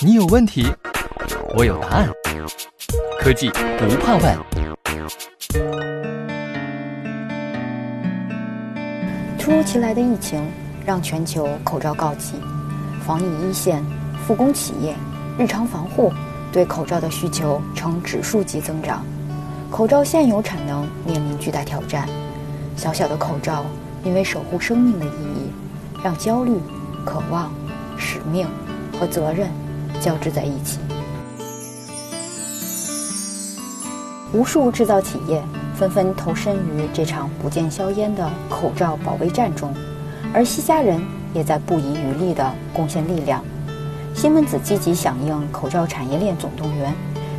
[0.00, 0.66] 你有问题，
[1.56, 2.08] 我有答案。
[3.20, 3.48] 科技
[3.78, 4.36] 不怕问。
[9.38, 10.44] 突如其来的疫情
[10.84, 12.34] 让全球口罩告急，
[13.06, 13.84] 防疫一线、
[14.26, 14.94] 复工企业、
[15.38, 16.12] 日常防护
[16.52, 19.04] 对口罩的需求呈指数级增长，
[19.70, 22.08] 口罩现有产能面临巨大挑战。
[22.76, 23.64] 小小的口罩，
[24.02, 25.50] 因为守护生命的意义，
[26.02, 26.58] 让焦虑、
[27.04, 27.52] 渴望、
[27.96, 28.48] 使命
[28.98, 29.48] 和责任
[30.00, 30.78] 交织在一起。
[34.32, 35.42] 无数制造企业
[35.74, 39.72] 纷纷投身于这场不见硝烟的口罩保卫战中，
[40.32, 41.00] 而西家人
[41.32, 43.42] 也在不遗余力地贡献力量。
[44.14, 46.94] 西门子积极响应口罩产业链总动员，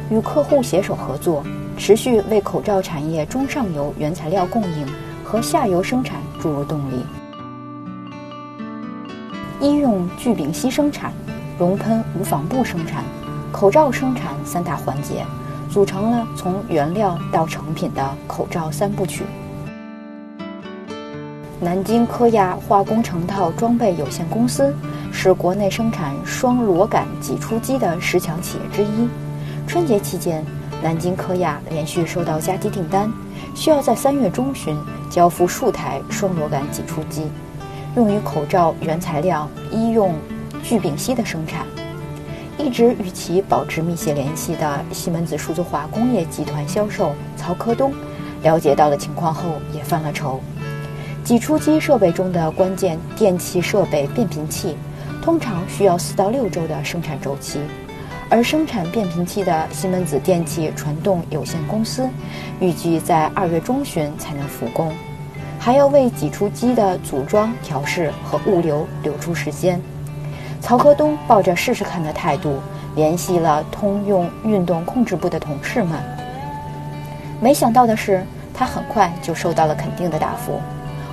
[0.10, 1.44] 与客户携手合作，
[1.78, 4.88] 持续为口罩产业中上游原材料供应。
[5.30, 7.04] 和下游生产注入动力。
[9.60, 11.12] 医用聚丙烯生产、
[11.58, 13.04] 熔喷无纺布生产、
[13.52, 15.26] 口罩生产三大环节，
[15.70, 19.24] 组成了从原料到成品的口罩三部曲。
[21.60, 24.72] 南京科亚化工成套装备有限公司
[25.12, 29.10] 是国内生产双螺杆挤出机的十强企业之一。
[29.66, 30.46] 春节期间，
[30.84, 33.12] 南京科亚连续收到加急订单，
[33.56, 34.78] 需要在三月中旬。
[35.10, 37.32] 交付数台双螺杆挤出机，
[37.96, 40.14] 用于口罩原材料医用
[40.64, 41.66] 聚丙烯的生产。
[42.58, 47.94] 一直与其保持密切联系的西门子数字化工业集团销售曹科东，
[48.42, 50.42] 了解到了情况后也犯了愁。
[51.24, 54.76] 挤出机设备中的关键电气设备变频器，
[55.22, 57.60] 通常需要四到六周的生产周期。
[58.30, 62.10] 而生产变频器的西门子电气传动有限公司，
[62.60, 64.92] 预计在二月中旬才能复工，
[65.60, 69.82] 还要为挤出机的组装、调试和物流留出时间。
[70.62, 72.60] 曹科东抱着试试看的态度，
[72.96, 75.98] 联系了通用运动控制部的同事们。
[77.40, 78.24] 没想到的是，
[78.54, 80.60] 他很快就收到了肯定的答复：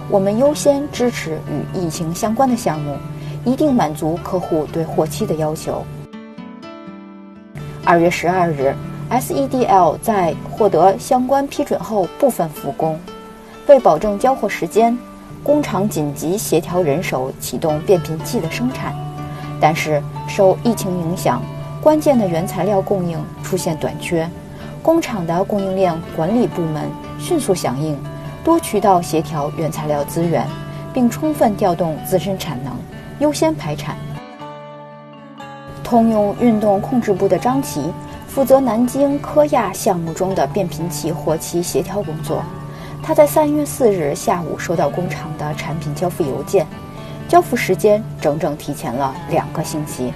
[0.08, 2.96] 我们优先支持与疫情相关的项目，
[3.44, 5.84] 一定满足客户对货期的要求。
[7.84, 8.74] 二月十二日
[9.10, 12.98] ，SEDL 在获得相关批准后部分复工。
[13.66, 14.98] 为保证交货时间，
[15.42, 18.94] 工厂紧急协调人手启动变频器的生产。
[19.60, 21.42] 但是受疫情影响，
[21.80, 24.28] 关键的原材料供应出现短缺。
[24.82, 27.98] 工厂的供应链管理部门迅速响应，
[28.44, 30.46] 多渠道协调原材料资源，
[30.92, 32.74] 并充分调动自身产能，
[33.18, 33.96] 优先排产。
[35.82, 37.92] 通用运动控制部的张琪
[38.26, 42.42] 负责南京科亚项目中的变频器货期协调工作。
[43.02, 46.66] 他在三月四日下午收到工厂的产品交付邮件，
[47.34, 50.12] 交付时间整整提前了两个星期。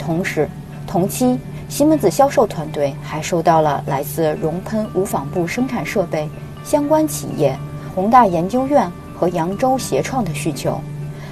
[0.00, 0.48] 同时，
[0.84, 6.28] 同期西门子销售团队还收到了来自熔喷无纺布生产设备
[6.64, 7.56] 相关企业
[7.94, 10.80] 宏大研究院和扬州协创的需求，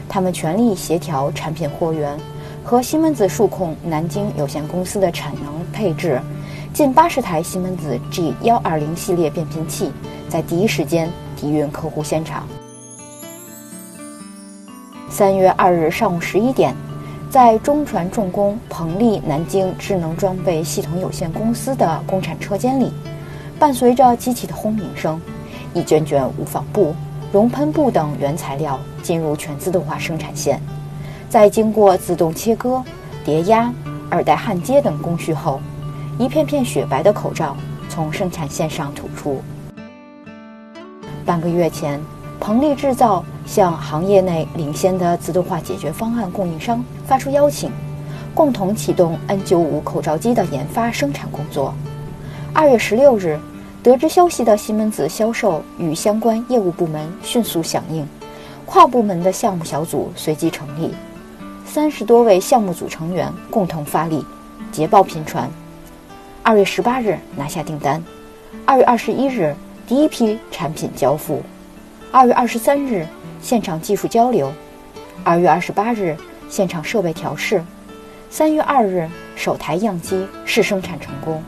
[0.08, 2.16] 他们全力协调产品货源。
[2.62, 6.20] 和西门子数控南京有限公司的产能配置，
[6.72, 9.90] 近八十台西门子 G 幺二零系列变频器
[10.28, 12.46] 在第一时间抵运客户现场。
[15.16, 16.74] 三月二日上午十一点，
[17.30, 22.92] 在中船重工鹏力南京智能装备系统有限公司的工厂车间里，
[23.58, 25.18] 伴随着机器的轰鸣声，
[25.72, 26.94] 一卷卷无纺布、
[27.32, 30.60] 熔喷布等原材料进入全自动化生产线。
[31.30, 32.84] 在经过自动切割、
[33.24, 33.72] 叠压、
[34.10, 35.58] 二代焊接等工序后，
[36.18, 37.56] 一片片雪白的口罩
[37.88, 39.40] 从生产线上吐出。
[41.24, 41.98] 半个月前，
[42.38, 47.70] 鹏力制造向行业内领先的自动化解决方案供应商发出邀请，
[48.34, 51.74] 共同启动 N95 口罩机的研发生产工作。
[52.52, 53.38] 二月十六日，
[53.82, 58.06] 得知消息的西门子销售与相关业务部门迅速响应，
[58.64, 60.94] 跨部门的项目小组随即成立。
[61.64, 64.24] 三十多位项目组成员共同发力，
[64.70, 65.50] 捷报频传。
[66.42, 68.02] 二月十八日拿下订单，
[68.64, 69.54] 二月二十一日
[69.86, 71.42] 第一批产品交付，
[72.16, 73.06] 二月二十三日
[73.42, 74.50] 现场技术交流，
[75.22, 76.16] 二月二十八日
[76.48, 77.62] 现场设备调试，
[78.30, 81.42] 三月二日首台样机试生产成功。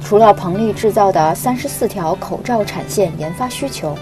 [0.00, 3.98] 除了鹏力制造的三十四条口罩产线研发需求，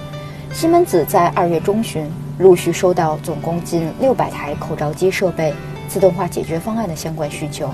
[0.53, 2.07] 西门子在二月中旬。
[2.39, 5.55] 陆续收到总共近六百台口罩机设备
[5.89, 7.71] 自动化解决方案的相关需求，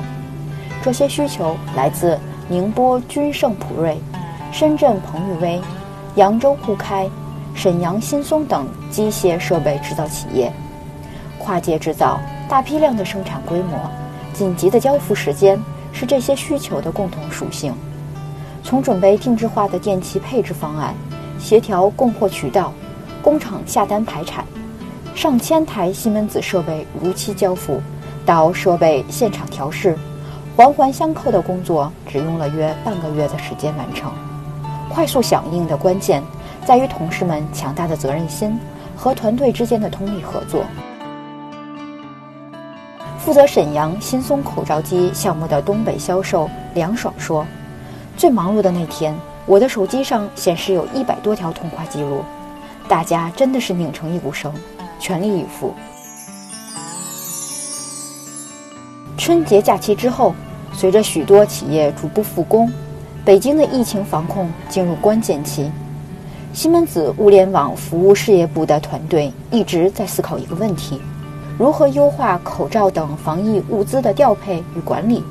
[0.85, 2.17] 这些需求来自
[2.47, 3.99] 宁波君盛普瑞、
[4.53, 5.61] 深圳鹏宇威、
[6.17, 7.09] 扬州沪开、
[7.55, 10.53] 沈阳新松等机械设备制造企业。
[11.39, 13.79] 跨界制造、大批量的生产规模、
[14.33, 15.59] 紧急的交付时间
[15.93, 17.75] 是这些需求的共同属性。
[18.63, 20.95] 从准备定制化的电器配置方案，
[21.39, 22.73] 协调供货渠道，
[23.23, 24.45] 工厂下单排产，
[25.15, 27.81] 上千台西门子设备如期交付，
[28.25, 29.99] 到设备现场调试，
[30.55, 34.13] 环环相扣的工作只用了约半个月的时间完成。
[34.93, 36.23] 快速响应的关键
[36.67, 38.61] 在于同事们强大的责任心
[38.95, 40.63] 和团队之间的通力合作。
[43.19, 47.47] 负责沈阳新松口罩机项目的东北销售梁爽说
[48.19, 49.17] ：“最忙碌的那天，
[49.47, 52.23] 我的手机上显示有一百多条通话记录，
[52.87, 54.53] 大家真的是拧成一股绳，
[55.01, 55.73] 全力以赴。”
[59.17, 60.35] 春节假期之后，
[60.75, 62.71] 随着许多企业逐步复工，
[63.25, 65.71] 北京的疫情防控进入关键期。
[66.53, 71.01] 西门子物联网服务事业部的团队一直在思考一个问题。
[71.57, 75.23] 如何优化口罩等防疫物资的调配与管理？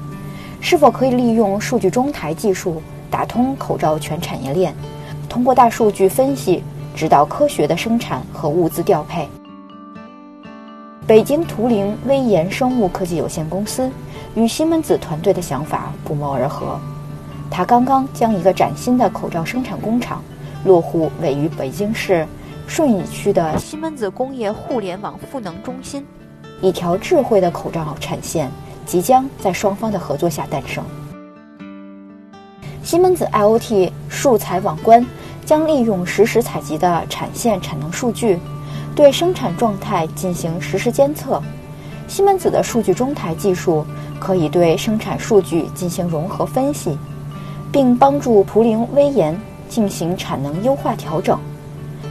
[0.62, 4.74] 是否可以利用数据中台技术打通口罩全产业链，
[5.28, 6.64] 通过大数据分析
[6.96, 9.28] 指导科学的生产和物资调配？
[11.06, 13.92] 北京图灵威研生物科技有限公司
[14.34, 16.80] 与西门子团队的想法不谋而合。
[17.52, 20.24] 他刚刚将一个崭新的口罩生产工厂
[20.66, 22.26] 落户位于北京市。
[22.68, 26.06] 顺义区的西门子工业互联网赋能中心，
[26.62, 28.50] 一条智慧的口罩产线
[28.86, 30.82] 即将在双方的合作下诞生。
[32.82, 35.06] 西门子 IoT 数材网关
[35.46, 38.40] 将利用实时采集的产线产能数据，
[38.96, 41.44] 对生产状态进行实时监测。
[42.08, 43.86] 西门子的数据中台技术
[44.18, 46.98] 可以对生产数据进行融合分析，
[47.72, 49.40] 并帮助图灵微研
[49.70, 51.40] 进行产能优化调整。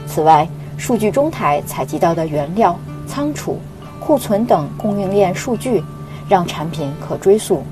[0.07, 0.47] 此外，
[0.77, 3.59] 数据中台采集到的原料、仓储、
[3.99, 5.83] 库存等供应链数据，
[6.27, 7.63] 让产品可追溯。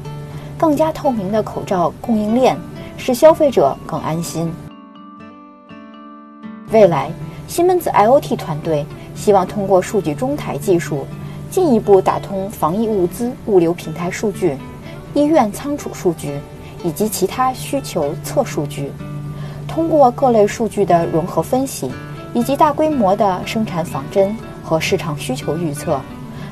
[0.57, 2.55] 更加透明的口罩供应链，
[2.97, 4.51] 使消费者更安心。
[6.71, 7.09] 未来，
[7.47, 11.07] 西门子 IoT 团队希望通过数据中台技术，
[11.49, 14.55] 进一步打通防疫物资物流平台数据、
[15.13, 16.37] 医院仓储数据
[16.83, 18.91] 以及其他需求测数据，
[19.67, 21.91] 通过各类数据的融合分析。
[22.31, 25.99] 以及大规模的生产仿真和市场需求预测，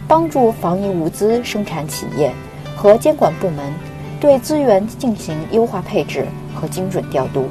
[0.08, 2.34] 帮助防疫物资生产企业
[2.76, 3.72] 和监管部门
[4.20, 6.26] 对资源进行优化配置
[6.56, 7.48] 和精准调度。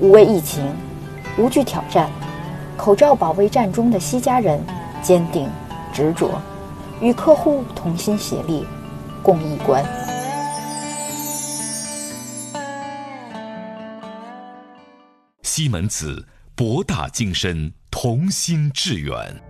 [0.00, 0.64] 无畏疫情，
[1.38, 2.10] 无惧挑战，
[2.76, 4.60] 口罩保卫战中的西家人
[5.00, 5.48] 坚定
[5.92, 6.30] 执着，
[7.00, 8.66] 与客户同心协力，
[9.22, 9.84] 共一关。
[15.56, 19.42] 西门子博大精深，同心致远。